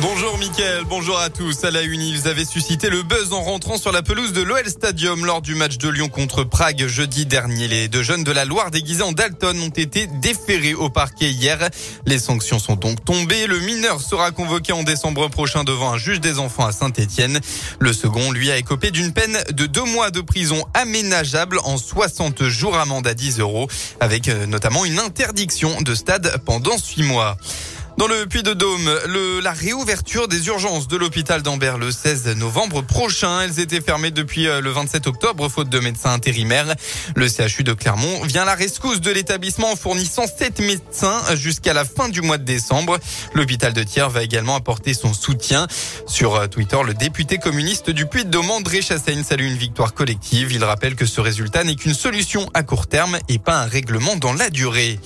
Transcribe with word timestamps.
Bonjour 0.00 0.38
Mickaël, 0.38 0.84
bonjour 0.88 1.18
à 1.18 1.28
tous. 1.28 1.64
À 1.64 1.72
la 1.72 1.82
une, 1.82 2.00
ils 2.00 2.28
avaient 2.28 2.44
suscité 2.44 2.88
le 2.88 3.02
buzz 3.02 3.32
en 3.32 3.42
rentrant 3.42 3.78
sur 3.78 3.90
la 3.90 4.00
pelouse 4.00 4.32
de 4.32 4.42
l'OL 4.42 4.68
Stadium 4.68 5.26
lors 5.26 5.42
du 5.42 5.56
match 5.56 5.76
de 5.76 5.88
Lyon 5.88 6.08
contre 6.08 6.44
Prague 6.44 6.86
jeudi 6.86 7.26
dernier. 7.26 7.66
Les 7.66 7.88
deux 7.88 8.04
jeunes 8.04 8.22
de 8.22 8.30
la 8.30 8.44
Loire 8.44 8.70
déguisés 8.70 9.02
en 9.02 9.10
Dalton 9.10 9.60
ont 9.60 9.70
été 9.70 10.06
déférés 10.06 10.74
au 10.74 10.88
parquet 10.88 11.30
hier. 11.30 11.58
Les 12.06 12.20
sanctions 12.20 12.60
sont 12.60 12.76
donc 12.76 13.04
tombées. 13.04 13.48
Le 13.48 13.58
mineur 13.58 14.00
sera 14.00 14.30
convoqué 14.30 14.72
en 14.72 14.84
décembre 14.84 15.28
prochain 15.28 15.64
devant 15.64 15.90
un 15.90 15.98
juge 15.98 16.20
des 16.20 16.38
enfants 16.38 16.66
à 16.66 16.70
Saint-Etienne. 16.70 17.40
Le 17.80 17.92
second, 17.92 18.30
lui, 18.30 18.52
a 18.52 18.56
écopé 18.56 18.92
d'une 18.92 19.12
peine 19.12 19.36
de 19.50 19.66
deux 19.66 19.84
mois 19.84 20.12
de 20.12 20.20
prison 20.20 20.64
aménageable 20.74 21.58
en 21.64 21.76
60 21.76 22.44
jours 22.44 22.76
amende 22.76 23.08
à 23.08 23.14
10 23.14 23.40
euros 23.40 23.66
avec 23.98 24.28
euh, 24.28 24.46
notamment 24.46 24.84
une 24.84 25.00
interdiction 25.00 25.80
de 25.80 25.96
stade 25.96 26.40
pendant 26.44 26.78
six 26.78 27.02
mois. 27.02 27.36
Dans 27.98 28.06
le 28.06 28.26
Puy-de-Dôme, 28.26 28.88
la 29.42 29.50
réouverture 29.50 30.28
des 30.28 30.46
urgences 30.46 30.86
de 30.86 30.96
l'hôpital 30.96 31.42
d'Ambert 31.42 31.78
le 31.78 31.90
16 31.90 32.28
novembre 32.36 32.80
prochain. 32.80 33.40
Elles 33.40 33.58
étaient 33.58 33.80
fermées 33.80 34.12
depuis 34.12 34.46
euh, 34.46 34.60
le 34.60 34.70
27 34.70 35.08
octobre, 35.08 35.48
faute 35.48 35.68
de 35.68 35.80
médecins 35.80 36.12
intérimaires. 36.12 36.76
Le 37.16 37.26
CHU 37.26 37.64
de 37.64 37.72
Clermont 37.72 38.22
vient 38.22 38.42
à 38.42 38.44
la 38.44 38.54
rescousse 38.54 39.00
de 39.00 39.10
l'établissement 39.10 39.72
en 39.72 39.74
fournissant 39.74 40.28
7 40.28 40.60
médecins 40.60 41.20
jusqu'à 41.34 41.72
la 41.72 41.84
fin 41.84 42.08
du 42.08 42.22
mois 42.22 42.38
de 42.38 42.44
décembre. 42.44 43.00
L'hôpital 43.34 43.72
de 43.72 43.82
Thiers 43.82 44.08
va 44.08 44.22
également 44.22 44.54
apporter 44.54 44.94
son 44.94 45.12
soutien. 45.12 45.66
Sur 46.06 46.36
euh, 46.36 46.46
Twitter, 46.46 46.78
le 46.86 46.94
député 46.94 47.38
communiste 47.38 47.90
du 47.90 48.06
Puy-de-Dôme, 48.06 48.52
André 48.52 48.80
Chassaigne, 48.80 49.24
salue 49.24 49.46
une 49.46 49.58
victoire 49.58 49.92
collective. 49.92 50.52
Il 50.52 50.62
rappelle 50.62 50.94
que 50.94 51.04
ce 51.04 51.20
résultat 51.20 51.64
n'est 51.64 51.74
qu'une 51.74 51.94
solution 51.94 52.48
à 52.54 52.62
court 52.62 52.86
terme 52.86 53.18
et 53.28 53.40
pas 53.40 53.58
un 53.58 53.66
règlement 53.66 54.14
dans 54.14 54.34
la 54.34 54.50
durée. 54.50 55.00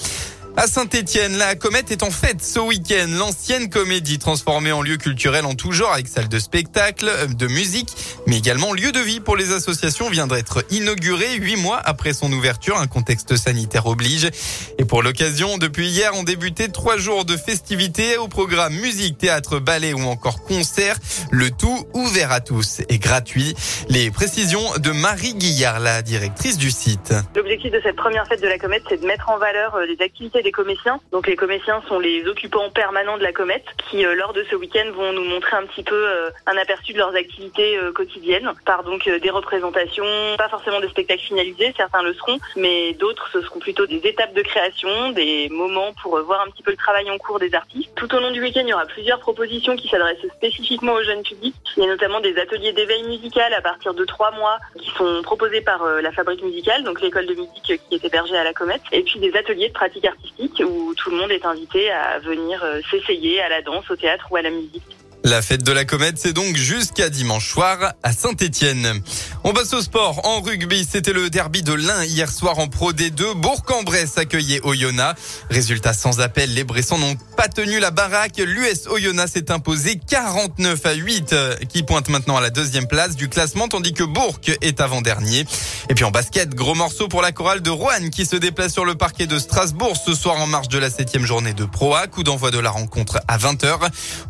À 0.54 0.66
Saint-Étienne, 0.66 1.38
la 1.38 1.54
comète 1.54 1.90
est 1.90 2.02
en 2.02 2.10
fête 2.10 2.42
ce 2.42 2.58
week-end. 2.58 3.06
L'ancienne 3.08 3.70
comédie 3.70 4.18
transformée 4.18 4.70
en 4.70 4.82
lieu 4.82 4.98
culturel 4.98 5.46
en 5.46 5.54
tout 5.54 5.72
genre 5.72 5.94
avec 5.94 6.08
salle 6.08 6.28
de 6.28 6.38
spectacle, 6.38 7.10
de 7.34 7.46
musique, 7.46 7.88
mais 8.26 8.36
également 8.36 8.74
lieu 8.74 8.92
de 8.92 9.00
vie 9.00 9.20
pour 9.20 9.34
les 9.34 9.50
associations 9.52 10.10
vient 10.10 10.26
d'être 10.26 10.62
inaugurée 10.70 11.36
huit 11.36 11.56
mois 11.56 11.80
après 11.82 12.12
son 12.12 12.30
ouverture. 12.30 12.76
Un 12.76 12.86
contexte 12.86 13.34
sanitaire 13.34 13.86
oblige. 13.86 14.28
Et 14.76 14.84
pour 14.84 15.02
l'occasion, 15.02 15.56
depuis 15.56 15.88
hier, 15.88 16.14
ont 16.14 16.22
débuté 16.22 16.68
trois 16.68 16.98
jours 16.98 17.24
de 17.24 17.38
festivités 17.38 18.18
au 18.18 18.28
programme 18.28 18.74
musique, 18.74 19.16
théâtre, 19.16 19.58
ballet 19.58 19.94
ou 19.94 20.02
encore 20.02 20.42
concert. 20.42 20.96
Le 21.30 21.50
tout 21.50 21.86
ouvert 21.94 22.30
à 22.30 22.40
tous 22.40 22.82
et 22.90 22.98
gratuit. 22.98 23.54
Les 23.88 24.10
précisions 24.10 24.76
de 24.78 24.90
Marie 24.90 25.34
Guillard, 25.34 25.80
la 25.80 26.02
directrice 26.02 26.58
du 26.58 26.70
site. 26.70 27.14
L'objectif 27.34 27.72
de 27.72 27.80
cette 27.82 27.96
première 27.96 28.26
fête 28.26 28.42
de 28.42 28.48
la 28.48 28.58
comète, 28.58 28.82
c'est 28.90 29.00
de 29.00 29.06
mettre 29.06 29.30
en 29.30 29.38
valeur 29.38 29.76
euh, 29.76 29.86
les 29.86 30.04
activités 30.04 30.41
des 30.42 30.52
cométiens. 30.52 31.00
Donc 31.10 31.26
les 31.26 31.36
cométiens 31.36 31.82
sont 31.88 31.98
les 31.98 32.26
occupants 32.26 32.70
permanents 32.70 33.18
de 33.18 33.22
la 33.22 33.32
comète 33.32 33.64
qui, 33.90 34.04
euh, 34.04 34.14
lors 34.14 34.32
de 34.32 34.44
ce 34.50 34.56
week-end, 34.56 34.90
vont 34.94 35.12
nous 35.12 35.24
montrer 35.24 35.56
un 35.56 35.66
petit 35.66 35.82
peu 35.82 35.94
euh, 35.94 36.30
un 36.46 36.56
aperçu 36.56 36.92
de 36.92 36.98
leurs 36.98 37.14
activités 37.14 37.76
euh, 37.76 37.92
quotidiennes 37.92 38.50
par 38.64 38.84
donc 38.84 39.08
des 39.08 39.30
représentations, 39.30 40.04
pas 40.36 40.48
forcément 40.48 40.80
des 40.80 40.88
spectacles 40.88 41.22
finalisés, 41.22 41.72
certains 41.76 42.02
le 42.02 42.14
seront, 42.14 42.38
mais 42.56 42.92
d'autres 42.94 43.28
ce 43.32 43.40
seront 43.42 43.60
plutôt 43.60 43.86
des 43.86 43.98
étapes 44.04 44.34
de 44.34 44.42
création, 44.42 45.10
des 45.10 45.48
moments 45.50 45.92
pour 46.02 46.18
voir 46.20 46.42
un 46.46 46.50
petit 46.50 46.62
peu 46.62 46.70
le 46.70 46.76
travail 46.76 47.10
en 47.10 47.18
cours 47.18 47.38
des 47.38 47.54
artistes. 47.54 47.90
Tout 47.96 48.14
au 48.14 48.20
long 48.20 48.30
du 48.30 48.42
week-end, 48.42 48.62
il 48.62 48.68
y 48.68 48.74
aura 48.74 48.86
plusieurs 48.86 49.20
propositions 49.20 49.76
qui 49.76 49.88
s'adressent 49.88 50.26
spécifiquement 50.36 50.92
aux 50.92 51.02
jeunes 51.02 51.22
publics. 51.22 51.54
Il 51.76 51.82
y 51.82 51.86
a 51.86 51.88
notamment 51.88 52.20
des 52.20 52.36
ateliers 52.38 52.72
d'éveil 52.72 53.04
musical 53.04 53.52
à 53.54 53.60
partir 53.60 53.94
de 53.94 54.04
trois 54.04 54.30
mois 54.32 54.58
qui 54.78 54.90
sont 54.90 55.22
proposés 55.22 55.60
par 55.60 55.84
la 55.84 56.12
Fabrique 56.12 56.42
musicale, 56.42 56.84
donc 56.84 57.00
l'école 57.00 57.26
de 57.26 57.34
musique 57.34 57.80
qui 57.88 57.94
est 57.94 58.04
hébergée 58.04 58.36
à 58.36 58.44
la 58.44 58.52
Comète, 58.52 58.82
et 58.92 59.02
puis 59.02 59.18
des 59.20 59.34
ateliers 59.34 59.68
de 59.68 59.72
pratique 59.72 60.04
artistique 60.04 60.31
où 60.38 60.94
tout 60.94 61.10
le 61.10 61.16
monde 61.16 61.30
est 61.30 61.44
invité 61.44 61.90
à 61.90 62.18
venir 62.18 62.62
euh, 62.62 62.80
s'essayer 62.90 63.40
à 63.40 63.48
la 63.48 63.62
danse, 63.62 63.90
au 63.90 63.96
théâtre 63.96 64.26
ou 64.30 64.36
à 64.36 64.42
la 64.42 64.50
musique. 64.50 64.82
La 65.24 65.40
fête 65.40 65.62
de 65.62 65.70
la 65.70 65.84
comète, 65.84 66.18
c'est 66.18 66.32
donc 66.32 66.56
jusqu'à 66.56 67.08
dimanche 67.08 67.48
soir 67.48 67.92
à 68.02 68.12
Saint-Étienne. 68.12 69.00
On 69.44 69.52
passe 69.52 69.72
au 69.72 69.80
sport. 69.80 70.26
En 70.26 70.40
rugby, 70.40 70.84
c'était 70.84 71.12
le 71.12 71.30
derby 71.30 71.62
de 71.62 71.72
l'Ain 71.72 72.02
hier 72.02 72.28
soir 72.28 72.58
en 72.58 72.66
Pro 72.66 72.92
D2. 72.92 73.34
Bourg-en-Bresse 73.34 74.18
accueillait 74.18 74.60
Oyonnax. 74.64 75.44
Résultat 75.48 75.92
sans 75.92 76.20
appel, 76.20 76.52
les 76.54 76.64
Bressons 76.64 76.98
n'ont 76.98 77.14
pas 77.36 77.46
tenu 77.46 77.78
la 77.78 77.92
baraque. 77.92 78.38
L'US 78.38 78.88
Oyonnax 78.88 79.32
s'est 79.32 79.52
imposé 79.52 79.94
49 80.10 80.86
à 80.86 80.92
8, 80.94 81.34
qui 81.68 81.84
pointe 81.84 82.08
maintenant 82.08 82.36
à 82.36 82.40
la 82.40 82.50
deuxième 82.50 82.88
place 82.88 83.14
du 83.14 83.28
classement, 83.28 83.68
tandis 83.68 83.92
que 83.92 84.02
Bourg 84.02 84.40
est 84.60 84.80
avant-dernier. 84.80 85.44
Et 85.88 85.94
puis 85.94 86.04
en 86.04 86.10
basket, 86.10 86.54
gros 86.54 86.74
morceau 86.74 87.08
pour 87.08 87.22
la 87.22 87.32
chorale 87.32 87.60
de 87.60 87.70
Rouen 87.70 88.10
qui 88.10 88.26
se 88.26 88.36
déplace 88.36 88.72
sur 88.72 88.84
le 88.84 88.94
parquet 88.94 89.26
de 89.26 89.38
Strasbourg 89.38 89.96
ce 89.96 90.14
soir 90.14 90.40
en 90.40 90.46
marge 90.46 90.68
de 90.68 90.78
la 90.78 90.90
septième 90.90 91.24
journée 91.24 91.52
de 91.52 91.64
Pro 91.64 91.94
A. 91.94 92.06
Coup 92.06 92.22
d'envoi 92.22 92.50
de 92.50 92.58
la 92.58 92.70
rencontre 92.70 93.20
à 93.28 93.38
20h. 93.38 93.78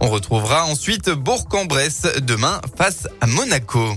On 0.00 0.08
retrouvera 0.08 0.64
Ensuite, 0.64 1.10
Bourg-en-Bresse 1.10 2.06
demain 2.20 2.60
face 2.76 3.08
à 3.20 3.26
Monaco. 3.26 3.96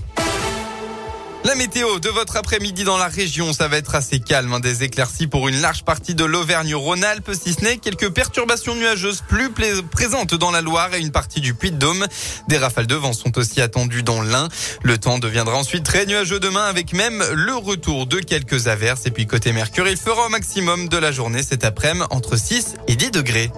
La 1.45 1.53
météo 1.53 1.99
de 1.99 2.09
votre 2.09 2.37
après-midi 2.37 2.85
dans 2.85 2.97
la 2.97 3.07
région, 3.07 3.53
ça 3.53 3.67
va 3.67 3.77
être 3.77 3.93
assez 3.93 4.19
calme. 4.19 4.51
Hein. 4.53 4.59
des 4.59 4.83
éclaircies 4.83 5.27
pour 5.27 5.47
une 5.47 5.61
large 5.61 5.83
partie 5.83 6.15
de 6.15 6.25
l'Auvergne-Rhône-Alpes, 6.25 7.29
si 7.39 7.53
ce 7.53 7.61
n'est 7.63 7.77
quelques 7.77 8.09
perturbations 8.09 8.73
nuageuses 8.73 9.21
plus 9.27 9.51
présentes 9.91 10.33
dans 10.33 10.49
la 10.49 10.61
Loire 10.61 10.95
et 10.95 10.99
une 10.99 11.11
partie 11.11 11.41
du 11.41 11.53
Puy-de-Dôme. 11.53 12.07
Des 12.47 12.57
rafales 12.57 12.87
de 12.87 12.95
vent 12.95 13.13
sont 13.13 13.37
aussi 13.37 13.61
attendues 13.61 14.01
dans 14.01 14.23
l'Ain. 14.23 14.49
Le 14.81 14.97
temps 14.97 15.19
deviendra 15.19 15.55
ensuite 15.55 15.83
très 15.83 16.07
nuageux 16.07 16.39
demain 16.39 16.65
avec 16.65 16.93
même 16.93 17.23
le 17.31 17.53
retour 17.53 18.07
de 18.07 18.19
quelques 18.21 18.67
averses. 18.67 19.05
Et 19.05 19.11
puis 19.11 19.27
côté 19.27 19.53
Mercure, 19.53 19.87
il 19.87 19.97
fera 19.97 20.25
au 20.25 20.29
maximum 20.29 20.89
de 20.89 20.97
la 20.97 21.11
journée 21.11 21.43
cet 21.43 21.63
après-midi 21.63 21.85
entre 22.09 22.37
6 22.37 22.73
et 22.87 22.95
10 22.95 23.11
degrés. 23.11 23.51